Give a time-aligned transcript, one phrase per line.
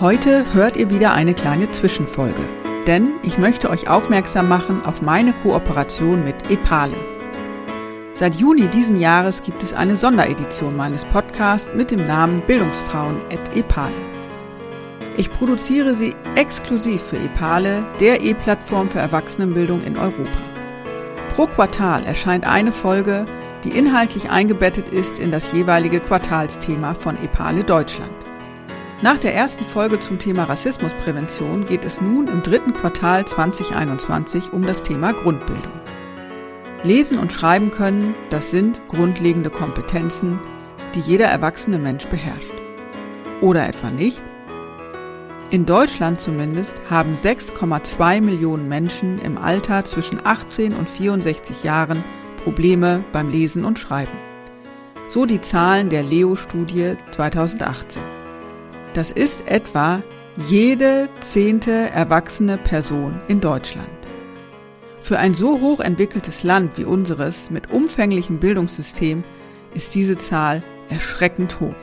[0.00, 2.44] Heute hört ihr wieder eine kleine Zwischenfolge,
[2.86, 6.94] denn ich möchte euch aufmerksam machen auf meine Kooperation mit Epale.
[8.14, 13.56] Seit Juni diesen Jahres gibt es eine Sonderedition meines Podcasts mit dem Namen Bildungsfrauen et
[13.56, 13.96] Epale.
[15.16, 20.38] Ich produziere sie exklusiv für Epale, der E-Plattform für Erwachsenenbildung in Europa.
[21.34, 23.26] Pro Quartal erscheint eine Folge,
[23.64, 28.27] die inhaltlich eingebettet ist in das jeweilige Quartalsthema von Epale Deutschland.
[29.00, 34.66] Nach der ersten Folge zum Thema Rassismusprävention geht es nun im dritten Quartal 2021 um
[34.66, 35.80] das Thema Grundbildung.
[36.82, 40.40] Lesen und schreiben können, das sind grundlegende Kompetenzen,
[40.96, 42.52] die jeder erwachsene Mensch beherrscht.
[43.40, 44.20] Oder etwa nicht?
[45.50, 52.02] In Deutschland zumindest haben 6,2 Millionen Menschen im Alter zwischen 18 und 64 Jahren
[52.42, 54.18] Probleme beim Lesen und Schreiben.
[55.08, 58.17] So die Zahlen der Leo-Studie 2018.
[58.94, 60.02] Das ist etwa
[60.48, 63.88] jede zehnte erwachsene Person in Deutschland.
[65.00, 69.24] Für ein so hoch entwickeltes Land wie unseres mit umfänglichem Bildungssystem
[69.74, 71.74] ist diese Zahl erschreckend hoch.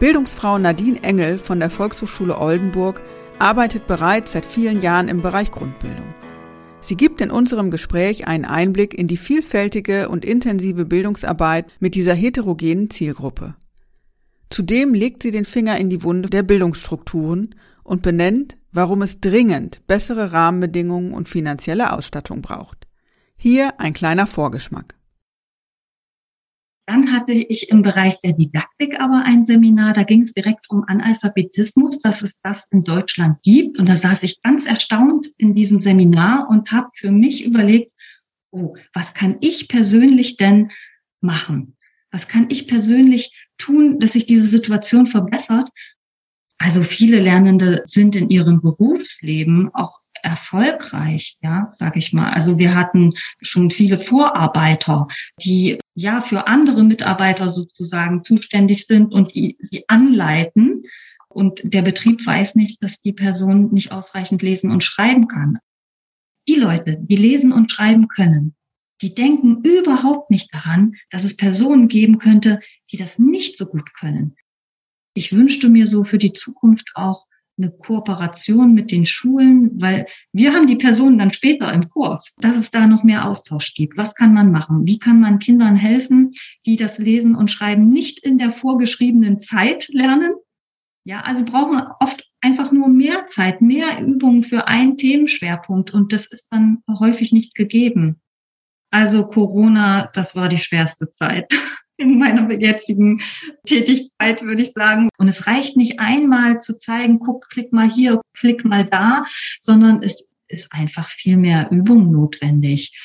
[0.00, 3.00] Bildungsfrau Nadine Engel von der Volkshochschule Oldenburg
[3.38, 6.14] arbeitet bereits seit vielen Jahren im Bereich Grundbildung.
[6.80, 12.14] Sie gibt in unserem Gespräch einen Einblick in die vielfältige und intensive Bildungsarbeit mit dieser
[12.14, 13.54] heterogenen Zielgruppe.
[14.50, 19.86] Zudem legt sie den Finger in die Wunde der Bildungsstrukturen und benennt, warum es dringend
[19.86, 22.86] bessere Rahmenbedingungen und finanzielle Ausstattung braucht.
[23.36, 24.96] Hier ein kleiner Vorgeschmack.
[26.86, 30.84] Dann hatte ich im Bereich der Didaktik aber ein Seminar, da ging es direkt um
[30.86, 33.78] Analphabetismus, dass es das in Deutschland gibt.
[33.78, 37.90] Und da saß ich ganz erstaunt in diesem Seminar und habe für mich überlegt,
[38.50, 40.70] oh, was kann ich persönlich denn
[41.22, 41.76] machen?
[42.10, 43.32] Was kann ich persönlich
[43.64, 45.68] tun, dass sich diese Situation verbessert?
[46.58, 52.30] Also viele Lernende sind in ihrem Berufsleben auch erfolgreich, ja, sage ich mal.
[52.30, 53.10] Also wir hatten
[53.42, 55.06] schon viele Vorarbeiter,
[55.42, 60.84] die ja für andere Mitarbeiter sozusagen zuständig sind und die, sie anleiten.
[61.28, 65.58] Und der Betrieb weiß nicht, dass die Person nicht ausreichend lesen und schreiben kann.
[66.48, 68.54] Die Leute, die lesen und schreiben können,
[69.02, 72.60] die denken überhaupt nicht daran, dass es Personen geben könnte,
[72.90, 74.36] die das nicht so gut können.
[75.14, 80.54] Ich wünschte mir so für die Zukunft auch eine Kooperation mit den Schulen, weil wir
[80.54, 83.96] haben die Personen dann später im Kurs, dass es da noch mehr Austausch gibt.
[83.96, 84.86] Was kann man machen?
[84.86, 86.32] Wie kann man Kindern helfen,
[86.66, 90.34] die das Lesen und Schreiben nicht in der vorgeschriebenen Zeit lernen?
[91.04, 96.26] Ja, also brauchen oft einfach nur mehr Zeit, mehr Übungen für einen Themenschwerpunkt und das
[96.26, 98.20] ist dann häufig nicht gegeben.
[98.94, 101.52] Also Corona, das war die schwerste Zeit
[101.96, 103.20] in meiner jetzigen
[103.66, 105.08] Tätigkeit, würde ich sagen.
[105.18, 109.24] Und es reicht nicht einmal zu zeigen, guck, klick mal hier, klick mal da,
[109.60, 112.96] sondern es ist einfach viel mehr Übung notwendig.